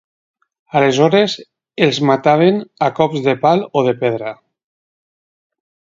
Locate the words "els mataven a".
1.87-2.89